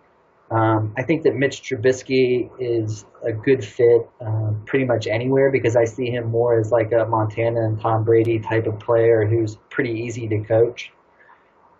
[0.50, 5.76] Um, I think that Mitch Trubisky is a good fit uh, pretty much anywhere because
[5.76, 9.58] I see him more as like a Montana and Tom Brady type of player who's
[9.68, 10.90] pretty easy to coach.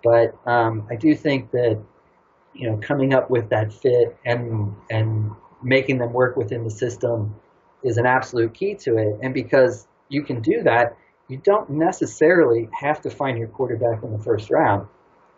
[0.03, 1.81] But um, I do think that
[2.55, 5.33] you know coming up with that fit and and
[5.63, 7.35] making them work within the system
[7.83, 9.19] is an absolute key to it.
[9.23, 10.97] And because you can do that,
[11.29, 14.89] you don't necessarily have to find your quarterback in the first round.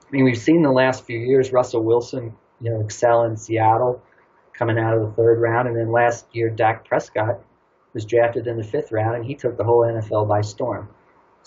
[0.06, 4.02] I mean, we've seen the last few years Russell Wilson, you know, excel in Seattle,
[4.52, 7.40] coming out of the third round, and then last year Dak Prescott
[7.92, 10.88] was drafted in the fifth round, and he took the whole NFL by storm.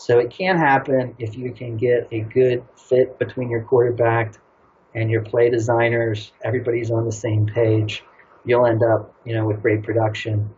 [0.04, 4.34] So it can happen if you can get a good fit between your quarterback
[4.94, 6.34] and your play designers.
[6.44, 8.04] Everybody's on the same page.
[8.44, 10.54] You'll end up, you know, with great production.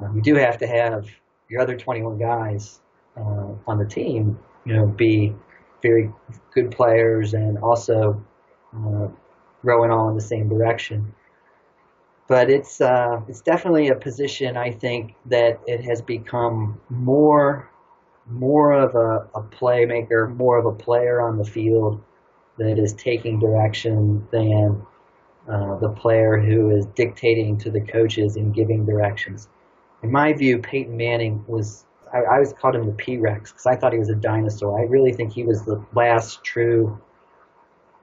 [0.00, 1.08] Um, you do have to have
[1.48, 2.82] your other 21 guys
[3.16, 5.34] uh, on the team, you know, be
[5.80, 6.12] very
[6.52, 8.22] good players and also
[8.76, 9.08] uh,
[9.62, 11.14] rowing all in the same direction.
[12.28, 17.69] But it's uh, it's definitely a position I think that it has become more
[18.30, 22.02] more of a, a playmaker, more of a player on the field
[22.58, 24.86] that is taking direction than
[25.48, 29.48] uh, the player who is dictating to the coaches and giving directions.
[30.02, 33.66] In my view, Peyton Manning was, I, I always called him the P Rex because
[33.66, 34.78] I thought he was a dinosaur.
[34.78, 37.00] I really think he was the last true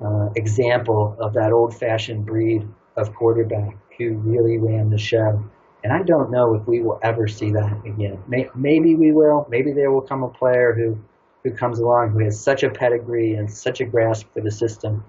[0.03, 5.43] uh, example of that old fashioned breed of quarterback who really ran the show.
[5.87, 8.21] And I don't know if we will ever see that again.
[8.27, 9.47] Maybe we will.
[9.49, 10.99] Maybe there will come a player who,
[11.45, 15.05] who comes along who has such a pedigree and such a grasp for the system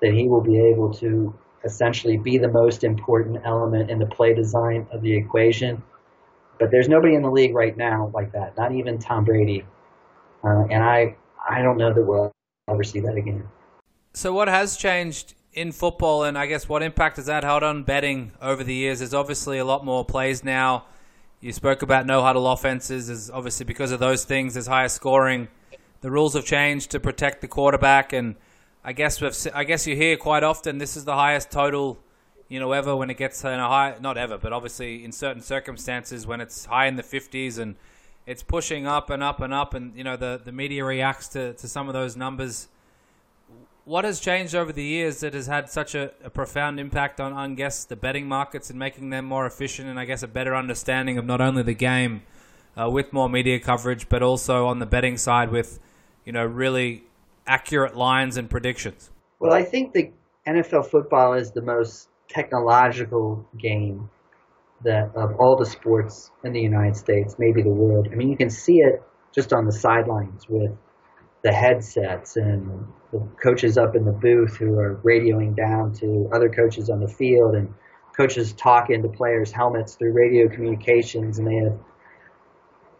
[0.00, 4.32] that he will be able to essentially be the most important element in the play
[4.32, 5.82] design of the equation.
[6.60, 9.64] But there's nobody in the league right now like that, not even Tom Brady.
[10.44, 11.16] Uh, and I,
[11.48, 12.30] I don't know that we'll
[12.68, 13.48] ever see that again.
[14.14, 17.82] So, what has changed in football, and I guess what impact has that had on
[17.82, 19.00] betting over the years?
[19.00, 20.84] There's obviously a lot more plays now
[21.40, 24.54] You spoke about no huddle offenses, is obviously because of those things.
[24.54, 25.48] There's higher scoring.
[26.02, 28.36] The rules have changed to protect the quarterback, and
[28.84, 31.98] I guess we've, I guess you hear quite often this is the highest total,
[32.48, 35.42] you know, ever when it gets in a high, not ever, but obviously in certain
[35.42, 37.76] circumstances when it's high in the 50s and
[38.26, 41.54] it's pushing up and up and up, and you know the the media reacts to
[41.54, 42.68] to some of those numbers
[43.90, 47.32] what has changed over the years that has had such a, a, profound impact on,
[47.32, 50.54] I guess, the betting markets and making them more efficient and I guess a better
[50.54, 52.22] understanding of not only the game
[52.80, 55.80] uh, with more media coverage, but also on the betting side with,
[56.24, 57.02] you know, really
[57.48, 59.10] accurate lines and predictions?
[59.40, 60.12] Well, I think the
[60.46, 64.08] NFL football is the most technological game
[64.84, 68.06] that of all the sports in the United States, maybe the world.
[68.12, 69.02] I mean, you can see it
[69.34, 70.70] just on the sidelines with
[71.42, 76.48] the headsets and the coaches up in the booth who are radioing down to other
[76.48, 77.72] coaches on the field and
[78.16, 81.78] coaches talking to players' helmets through radio communications and they have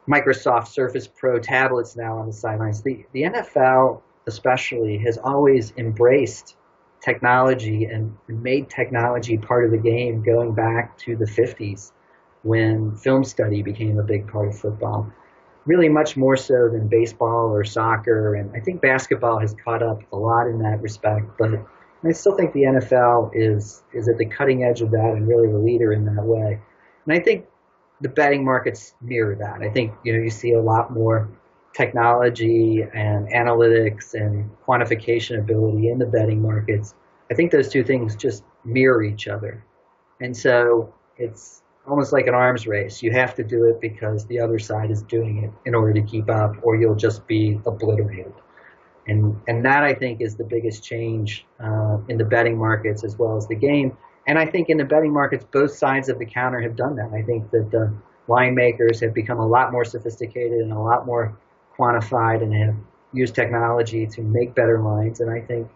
[0.08, 2.82] Microsoft Surface Pro tablets now on the sidelines.
[2.82, 6.56] The the NFL especially has always embraced
[7.00, 11.92] technology and made technology part of the game going back to the 50s
[12.42, 15.10] when film study became a big part of football
[15.66, 18.34] really much more so than baseball or soccer.
[18.34, 21.26] And I think basketball has caught up a lot in that respect.
[21.38, 21.50] But
[22.04, 25.48] I still think the NFL is is at the cutting edge of that and really
[25.48, 26.60] the leader in that way.
[27.06, 27.46] And I think
[28.00, 29.60] the betting markets mirror that.
[29.62, 31.28] I think you know you see a lot more
[31.74, 36.94] technology and analytics and quantification ability in the betting markets.
[37.30, 39.64] I think those two things just mirror each other.
[40.20, 43.02] And so it's almost like an arms race.
[43.02, 46.02] You have to do it because the other side is doing it in order to
[46.02, 48.32] keep up, or you'll just be obliterated.
[49.06, 53.18] And and that I think is the biggest change uh, in the betting markets as
[53.18, 53.96] well as the game.
[54.26, 57.10] And I think in the betting markets, both sides of the counter have done that.
[57.12, 57.92] I think that the
[58.28, 61.36] line makers have become a lot more sophisticated and a lot more
[61.76, 62.76] quantified and have
[63.12, 65.20] used technology to make better lines.
[65.20, 65.68] And I think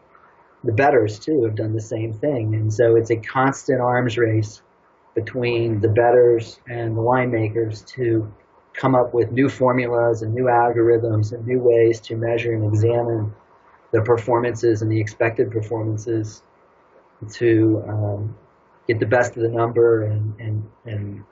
[0.62, 2.54] the bettors too have done the same thing.
[2.54, 4.62] And so it's a constant arms race
[5.14, 8.32] between the bettors and the linemakers to
[8.74, 13.32] come up with new formulas and new algorithms and new ways to measure and examine
[13.92, 16.42] the performances and the expected performances
[17.32, 18.36] to um,
[18.88, 21.24] get the best of the number and, and, and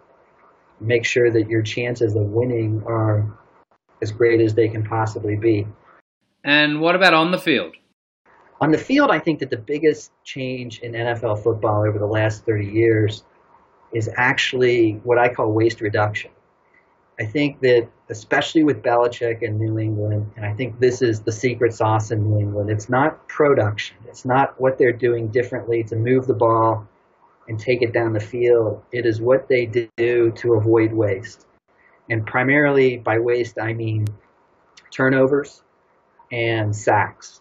[0.80, 3.38] make sure that your chances of winning are
[4.00, 5.66] as great as they can possibly be.
[6.44, 7.74] And what about on the field?
[8.60, 12.46] On the field, I think that the biggest change in NFL football over the last
[12.46, 13.24] 30 years
[13.92, 16.30] is actually what I call waste reduction.
[17.20, 21.32] I think that, especially with Belichick in New England, and I think this is the
[21.32, 23.96] secret sauce in New England, it's not production.
[24.08, 26.88] It's not what they're doing differently to move the ball
[27.48, 28.82] and take it down the field.
[28.92, 31.46] It is what they do to avoid waste.
[32.08, 34.06] And primarily by waste, I mean
[34.90, 35.62] turnovers
[36.30, 37.40] and sacks.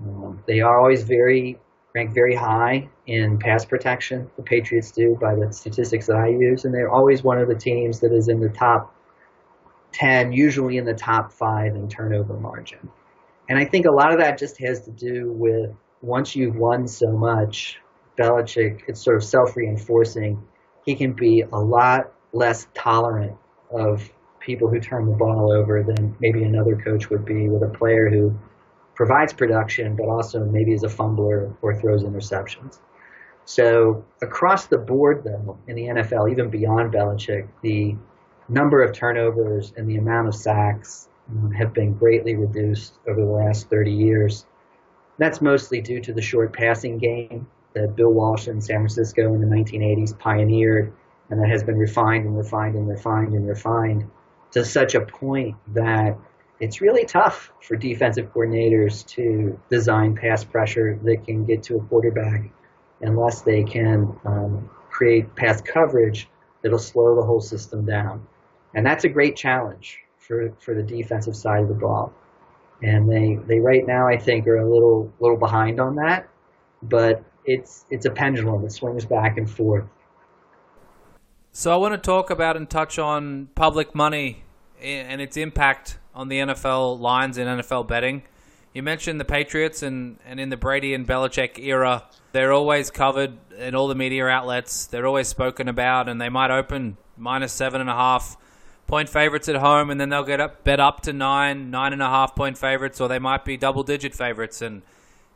[0.00, 1.58] Um, they are always very
[1.94, 4.30] ranked very high in pass protection.
[4.36, 7.54] The Patriots do by the statistics that I use, and they're always one of the
[7.54, 8.94] teams that is in the top
[9.92, 12.90] 10, usually in the top five in turnover margin.
[13.48, 16.88] And I think a lot of that just has to do with once you've won
[16.88, 17.78] so much,
[18.18, 20.42] Belichick, it's sort of self reinforcing.
[20.84, 23.36] He can be a lot less tolerant
[23.70, 27.78] of people who turn the ball over than maybe another coach would be with a
[27.78, 28.36] player who
[28.94, 32.78] provides production, but also maybe is a fumbler or throws interceptions.
[33.44, 37.96] So across the board, though, in the NFL, even beyond Belichick, the
[38.48, 43.30] number of turnovers and the amount of sacks um, have been greatly reduced over the
[43.30, 44.46] last 30 years.
[45.18, 49.40] That's mostly due to the short passing game that Bill Walsh in San Francisco in
[49.40, 50.92] the 1980s pioneered,
[51.30, 54.10] and that has been refined and refined and refined and refined
[54.52, 56.16] to such a point that
[56.62, 61.80] it's really tough for defensive coordinators to design pass pressure that can get to a
[61.80, 62.48] quarterback
[63.00, 66.28] unless they can um, create pass coverage
[66.62, 68.24] that'll slow the whole system down.
[68.76, 72.14] And that's a great challenge for, for the defensive side of the ball.
[72.80, 76.28] And they, they right now I think are a little little behind on that,
[76.80, 78.62] but it's it's a pendulum.
[78.62, 79.84] that swings back and forth.
[81.50, 84.44] So I want to talk about and touch on public money
[84.80, 88.22] and its impact on the NFL lines in NFL betting.
[88.74, 93.36] You mentioned the Patriots, and, and in the Brady and Belichick era, they're always covered
[93.58, 94.86] in all the media outlets.
[94.86, 98.36] They're always spoken about, and they might open minus seven and a half
[98.86, 102.02] point favorites at home, and then they'll get up bet up to nine, nine and
[102.02, 104.82] a half point favorites, or they might be double digit favorites, and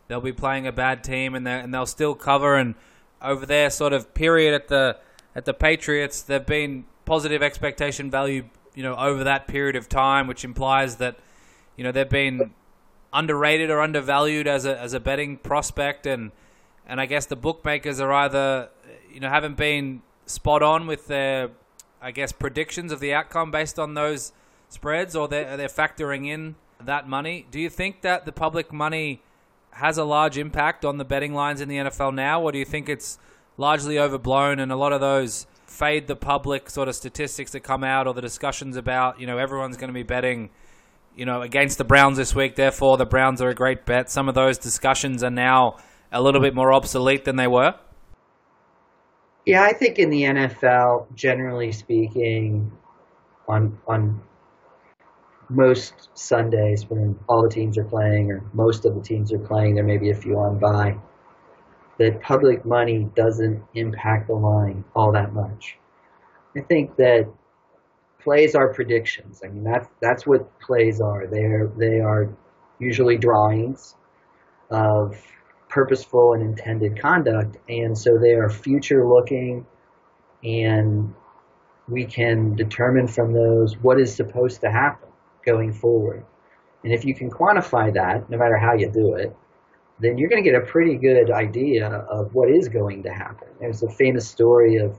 [0.09, 2.57] they'll be playing a bad team, and, and they'll still cover.
[2.57, 2.74] And
[3.20, 4.97] over their sort of period at the
[5.35, 8.45] at the Patriots, they've been positive expectation value,
[8.77, 11.16] you know, over that period of time, which implies that,
[11.77, 12.55] you know, they've been
[13.12, 16.31] underrated or undervalued as a as a betting prospect, and
[16.87, 18.68] and I guess the bookmakers are either,
[19.12, 21.51] you know, haven't been spot on with their,
[22.01, 24.33] I guess, predictions of the outcome based on those
[24.68, 27.47] spreads, or they're they're factoring in that money.
[27.51, 29.22] Do you think that the public money
[29.72, 32.64] has a large impact on the betting lines in the NFL now, or do you
[32.64, 33.18] think it's
[33.57, 37.85] largely overblown and a lot of those fade the public sort of statistics that come
[37.85, 40.51] out or the discussions about, you know, everyone's going to be betting,
[41.14, 44.11] you know, against the Browns this week, therefore the Browns are a great bet.
[44.11, 45.77] Some of those discussions are now
[46.12, 47.75] a little bit more obsolete than they were.
[49.45, 52.73] Yeah, I think in the NFL, generally speaking,
[53.49, 54.21] on on
[55.49, 59.77] most Sundays when all the teams are playing or most of the teams are playing,
[59.77, 60.97] there may be a few on bye,
[61.99, 65.79] that public money doesn't impact the line all that much.
[66.57, 67.29] I think that
[68.21, 69.43] plays are predictions.
[69.45, 71.27] I mean that's that's what plays are.
[71.27, 72.29] They're they are
[72.79, 73.95] usually drawings
[74.71, 75.17] of
[75.69, 79.67] purposeful and intended conduct and so they are future looking
[80.45, 81.15] and
[81.89, 85.09] we can determine from those what is supposed to happen
[85.45, 86.25] going forward.
[86.85, 89.37] And if you can quantify that, no matter how you do it,
[89.99, 93.49] then you're going to get a pretty good idea of what is going to happen.
[93.61, 94.99] There's a famous story of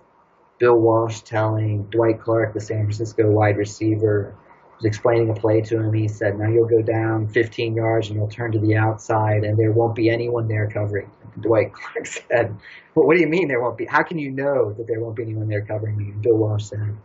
[0.60, 4.36] Bill Walsh telling Dwight Clark, the San Francisco wide receiver,
[4.76, 5.94] was explaining a play to him.
[5.94, 9.58] He said, "Now you'll go down 15 yards and you'll turn to the outside, and
[9.58, 11.10] there won't be anyone there covering."
[11.42, 12.56] Dwight Clark said,
[12.96, 13.86] "Well, what do you mean there won't be?
[13.86, 16.98] How can you know that there won't be anyone there covering you?" Bill Walsh said,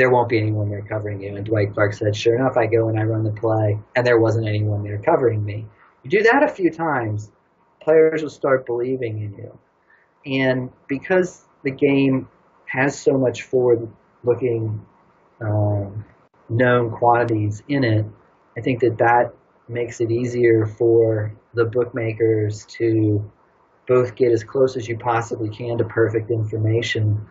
[0.00, 1.36] there won't be anyone there covering you.
[1.36, 4.18] And Dwight Clark said, sure enough, I go and I run the play, and there
[4.18, 5.66] wasn't anyone there covering me.
[6.02, 7.30] You do that a few times,
[7.80, 9.58] players will start believing in you.
[10.26, 12.28] And because the game
[12.66, 14.86] has so much forward-looking
[15.40, 16.04] um,
[16.48, 18.04] known quantities in it,
[18.56, 19.34] I think that that
[19.68, 23.30] makes it easier for the bookmakers to
[23.86, 27.26] both get as close as you possibly can to perfect information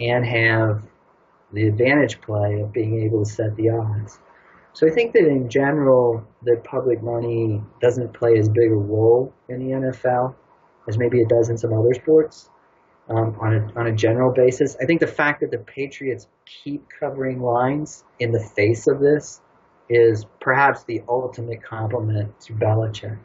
[0.00, 0.82] and have
[1.52, 4.18] the advantage play of being able to set the odds.
[4.74, 9.32] So I think that in general, that public money doesn't play as big a role
[9.48, 10.34] in the NFL
[10.88, 12.50] as maybe it does in some other sports
[13.08, 14.76] um, on, a, on a general basis.
[14.80, 19.40] I think the fact that the Patriots keep covering lines in the face of this
[19.88, 23.18] is perhaps the ultimate compliment to Belichick.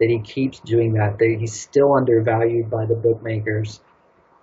[0.00, 1.18] That he keeps doing that.
[1.18, 3.80] That he's still undervalued by the bookmakers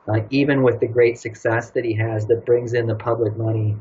[0.08, 3.76] uh, even with the great success that he has that brings in the public money,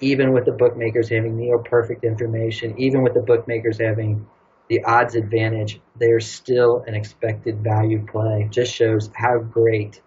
[0.00, 4.26] even with the bookmakers having near perfect information, even with the bookmakers having
[4.68, 8.48] the odds advantage, there's still an expected value play.
[8.50, 10.02] Just shows how great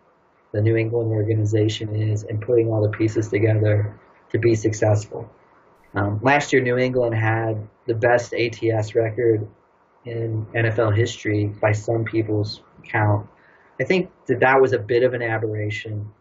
[0.51, 3.99] the New England organization is in putting all the pieces together
[4.31, 5.29] to be successful.
[5.95, 9.47] Um, last year, New England had the best ATS record
[10.05, 13.27] in NFL history by some people's count.
[13.79, 16.11] I think that that was a bit of an aberration.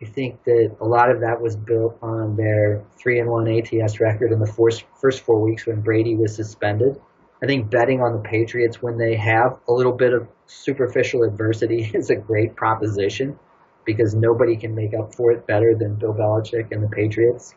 [0.00, 3.98] I think that a lot of that was built on their three and one ATS
[3.98, 7.00] record in the first first four weeks when Brady was suspended.
[7.42, 11.90] I think betting on the Patriots when they have a little bit of superficial adversity
[11.94, 13.38] is a great proposition
[13.84, 17.54] because nobody can make up for it better than Bill Belichick and the Patriots.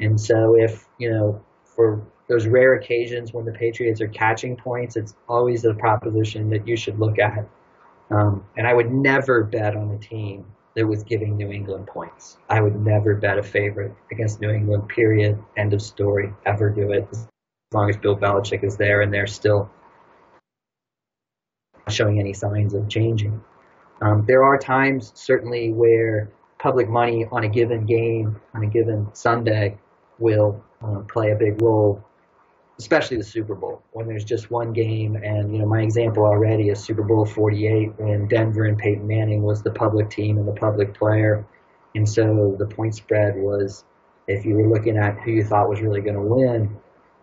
[0.00, 4.96] And so if, you know, for those rare occasions when the Patriots are catching points,
[4.96, 7.46] it's always a proposition that you should look at
[8.12, 10.44] um, and I would never bet on a team
[10.74, 12.38] that was giving New England points.
[12.48, 15.38] I would never bet a favorite against New England, period.
[15.56, 16.32] End of story.
[16.46, 17.28] Ever do it as
[17.72, 19.70] long as Bill Belichick is there and they're still
[21.88, 23.42] showing any signs of changing.
[24.00, 29.08] Um, there are times, certainly, where public money on a given game, on a given
[29.14, 29.78] Sunday,
[30.18, 32.04] will uh, play a big role
[32.78, 35.16] especially the Super Bowl when there's just one game.
[35.16, 39.42] And you know, my example already is Super Bowl 48 when Denver and Peyton Manning
[39.42, 41.46] was the public team and the public player,
[41.94, 43.84] and so the point spread was,
[44.26, 46.76] if you were looking at who you thought was really going to win,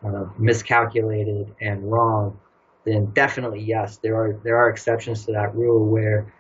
[0.06, 2.40] uh, miscalculated and wrong,
[2.86, 6.34] then definitely yes, there are there are exceptions to that rule where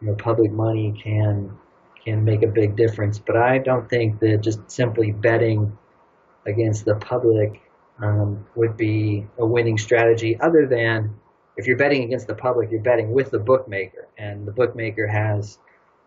[0.00, 1.56] you know public money can
[2.04, 3.18] can make a big difference.
[3.18, 5.76] But I don't think that just simply betting
[6.46, 7.60] against the public
[8.02, 11.14] um, would be a winning strategy other than
[11.56, 15.58] if you're betting against the public, you're betting with the bookmaker, and the bookmaker has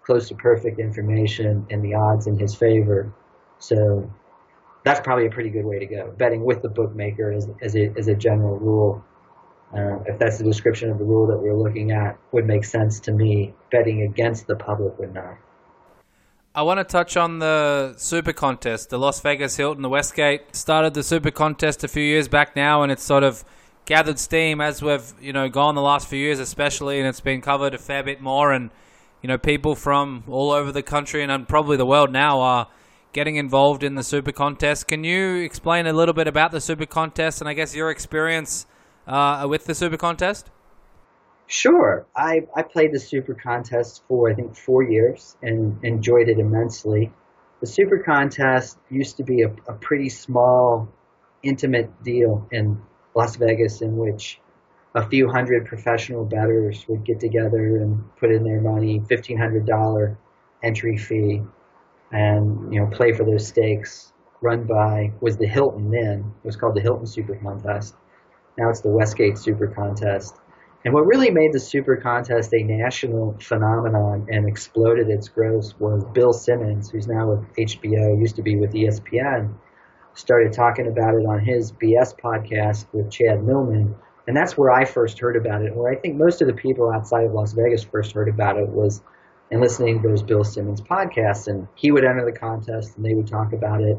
[0.04, 3.14] close to perfect information and the odds in his favor.
[3.58, 4.12] So
[4.84, 6.14] that's probably a pretty good way to go.
[6.18, 9.04] Betting with the bookmaker is, is, a, is a general rule.
[9.76, 13.00] Uh, if that's the description of the rule that we're looking at, would make sense
[13.02, 13.54] to me.
[13.72, 15.38] Betting against the public would not.
[16.60, 18.90] I want to touch on the Super Contest.
[18.90, 22.84] The Las Vegas Hilton, the Westgate started the Super Contest a few years back now,
[22.84, 23.46] and it's sort of
[23.86, 27.40] gathered steam as we've you know gone the last few years, especially, and it's been
[27.40, 28.52] covered a fair bit more.
[28.52, 28.72] And
[29.22, 32.68] you know, people from all over the country and probably the world now are
[33.14, 34.86] getting involved in the Super Contest.
[34.90, 38.66] Can you explain a little bit about the Super Contest and I guess your experience
[39.08, 40.50] uh, with the Super Contest?
[41.52, 42.06] Sure.
[42.16, 47.12] I, I played the Super Contest for, I think, four years and enjoyed it immensely.
[47.60, 50.88] The Super Contest used to be a, a pretty small,
[51.42, 52.80] intimate deal in
[53.16, 54.40] Las Vegas in which
[54.94, 60.18] a few hundred professional bettors would get together and put in their money, $1,500
[60.62, 61.42] entry fee,
[62.12, 64.14] and you know play for those stakes.
[64.42, 66.32] Run by was the Hilton then.
[66.44, 67.96] It was called the Hilton Super Contest.
[68.56, 70.39] Now it's the Westgate Super Contest.
[70.86, 76.06] And what really made the Super Contest a national phenomenon and exploded its growth was
[76.14, 79.56] Bill Simmons, who's now with HBO, used to be with ESPN,
[80.14, 83.94] started talking about it on his BS podcast with Chad Millman.
[84.26, 85.76] And that's where I first heard about it.
[85.76, 88.70] Where I think most of the people outside of Las Vegas first heard about it
[88.70, 89.02] was
[89.52, 91.48] in listening to those Bill Simmons podcasts.
[91.48, 93.98] And he would enter the contest and they would talk about it,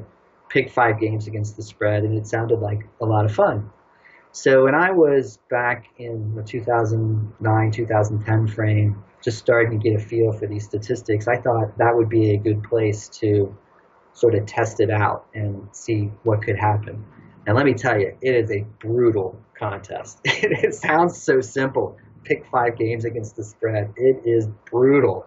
[0.49, 3.71] pick five games against the spread, and it sounded like a lot of fun.
[4.33, 10.03] So when I was back in the 2009 2010 frame, just starting to get a
[10.03, 13.57] feel for these statistics, I thought that would be a good place to
[14.13, 17.05] sort of test it out and see what could happen.
[17.47, 20.21] And let me tell you, it is a brutal contest.
[20.25, 21.97] it sounds so simple.
[22.25, 23.93] Pick five games against the spread.
[23.97, 25.27] It is brutal.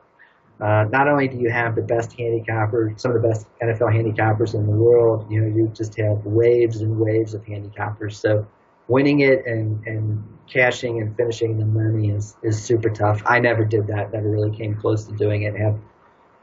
[0.61, 4.53] Uh, not only do you have the best handicappers, some of the best NFL handicappers
[4.53, 8.13] in the world, you know, you just have waves and waves of handicappers.
[8.13, 8.47] So
[8.87, 13.21] winning it and, and cashing and finishing the money is, is super tough.
[13.25, 14.13] I never did that.
[14.13, 15.55] Never really came close to doing it.
[15.55, 15.79] Have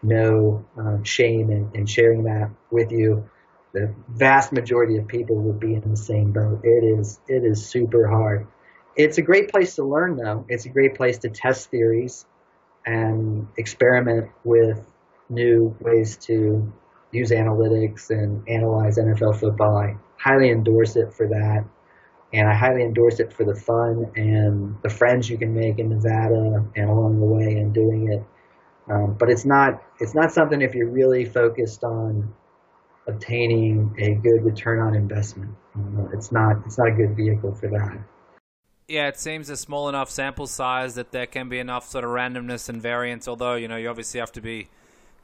[0.03, 3.29] no um, shame in, in sharing that with you.
[3.73, 6.61] The vast majority of people would be in the same boat.
[6.65, 8.49] It is it is super hard.
[8.97, 10.45] It's a great place to learn, though.
[10.49, 12.27] It's a great place to test theories
[12.85, 14.85] and experiment with
[15.29, 16.73] new ways to
[17.13, 19.77] use analytics and analyze NFL football.
[19.77, 21.65] I highly endorse it for that
[22.33, 25.89] and I highly endorse it for the fun and the friends you can make in
[25.91, 28.25] Nevada and along the way in doing it.
[28.93, 32.33] Um, but it's not it's not something if you're really focused on
[33.07, 35.55] obtaining a good return on investment.
[35.77, 37.99] Uh, it's not it's not a good vehicle for that.
[38.89, 42.11] Yeah, it seems a small enough sample size that there can be enough sort of
[42.11, 43.29] randomness and variance.
[43.29, 44.69] Although you know you obviously have to be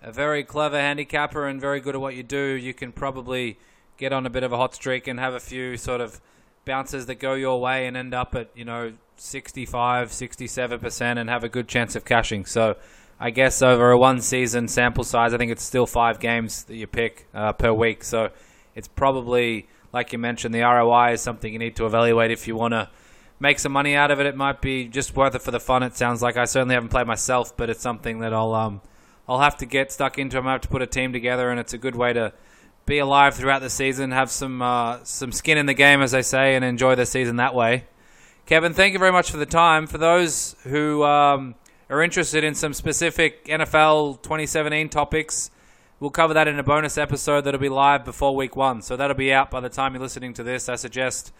[0.02, 2.52] a very clever handicapper and very good at what you do.
[2.52, 3.59] You can probably
[3.96, 6.20] get on a bit of a hot streak and have a few sort of
[6.66, 11.44] bounces that go your way and end up at, you know, 65, 67% and have
[11.44, 12.44] a good chance of cashing.
[12.44, 12.76] So
[13.18, 16.76] I guess over a one season sample size, I think it's still five games that
[16.76, 18.04] you pick uh, per week.
[18.04, 18.30] So
[18.74, 22.56] it's probably, like you mentioned, the ROI is something you need to evaluate if you
[22.56, 22.90] want to
[23.40, 24.26] make some money out of it.
[24.26, 25.82] It might be just worth it for the fun.
[25.82, 28.82] It sounds like I certainly haven't played myself, but it's something that I'll um,
[29.28, 30.38] I'll have to get stuck into.
[30.38, 32.32] I might have to put a team together, and it's a good way to
[32.87, 36.22] be alive throughout the season, have some uh, some skin in the game, as they
[36.22, 37.84] say, and enjoy the season that way.
[38.47, 39.89] Kevin, thank you very much for the time.
[39.89, 41.57] For those who um,
[41.91, 45.51] are interested in some specific NFL 2017 topics,
[45.99, 48.82] we'll cover that in a bonus episode that'll be live before week one.
[48.82, 50.68] So that'll be out by the time you're listening to this.
[50.68, 51.32] I suggest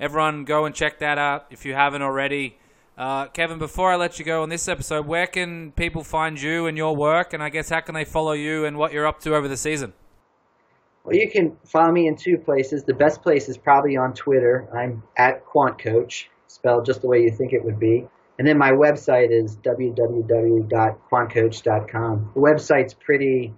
[0.00, 2.56] everyone go and check that out if you haven't already.
[2.96, 6.66] Uh, Kevin, before I let you go on this episode, where can people find you
[6.66, 7.34] and your work?
[7.34, 9.58] And I guess how can they follow you and what you're up to over the
[9.58, 9.92] season?
[11.06, 12.82] Well, you can follow me in two places.
[12.82, 14.68] The best place is probably on Twitter.
[14.74, 18.08] I'm at Quant Coach, spelled just the way you think it would be.
[18.40, 22.30] And then my website is www.quantcoach.com.
[22.34, 23.54] The website's pretty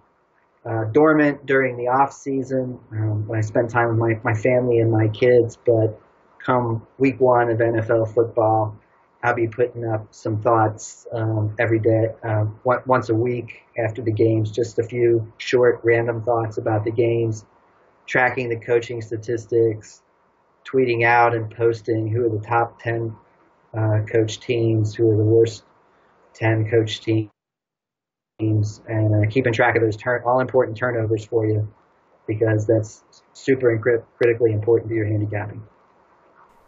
[0.67, 4.81] uh, dormant during the off season um, when I spend time with my, my family
[4.81, 5.99] and my kids, but
[6.45, 8.77] come week one of NFL football,
[9.23, 14.13] I'll be putting up some thoughts um, every day, uh, once a week after the
[14.13, 17.45] games, just a few short, random thoughts about the games,
[18.07, 20.03] tracking the coaching statistics,
[20.65, 23.15] tweeting out and posting who are the top 10
[23.77, 25.65] uh, coach teams, who are the worst
[26.35, 27.31] 10 coach teams,
[28.39, 31.67] and uh, keeping track of those turn- all important turnovers for you
[32.29, 33.03] because that's
[33.33, 35.63] super and crit- critically important to your handicapping.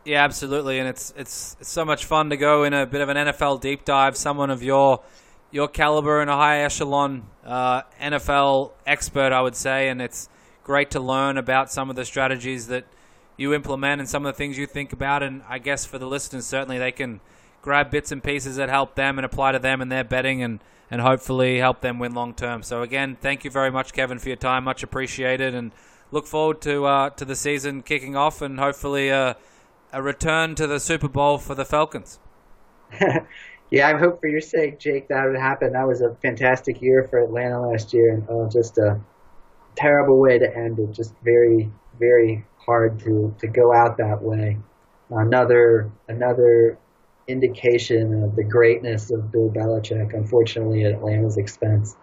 [0.04, 3.16] Yeah, absolutely, and it's it's so much fun to go in a bit of an
[3.18, 4.16] NFL deep dive.
[4.16, 5.00] Someone of your
[5.50, 10.28] your caliber and a high echelon uh, NFL expert, I would say, and it's
[10.64, 12.84] great to learn about some of the strategies that
[13.36, 15.22] you implement and some of the things you think about.
[15.22, 17.20] And I guess for the listeners, certainly they can
[17.60, 20.60] grab bits and pieces that help them and apply to them and their betting and
[20.90, 22.62] and hopefully help them win long term.
[22.62, 24.64] So again, thank you very much, Kevin, for your time.
[24.64, 25.72] Much appreciated, and
[26.10, 29.34] look forward to uh, to the season kicking off and hopefully uh,
[29.92, 32.18] a return to the Super Bowl for the Falcons.
[33.70, 35.72] yeah, I hope for your sake, Jake, that would happen.
[35.72, 39.00] That was a fantastic year for Atlanta last year, and oh, just a
[39.76, 40.92] terrible way to end it.
[40.92, 44.58] Just very, very hard to to go out that way.
[45.10, 46.78] Another another
[47.28, 51.96] indication of the greatness of Bill Belichick, unfortunately, at Atlanta's expense.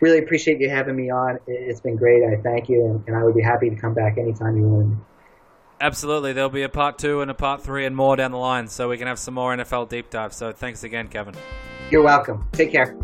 [0.00, 1.38] Really appreciate you having me on.
[1.46, 2.22] It's been great.
[2.24, 4.98] I thank you, and, and I would be happy to come back anytime you want.
[5.80, 6.32] Absolutely.
[6.32, 8.88] There'll be a part two and a part three and more down the line, so
[8.88, 10.36] we can have some more NFL deep dives.
[10.36, 11.34] So thanks again, Kevin.
[11.90, 12.46] You're welcome.
[12.52, 12.96] Take care.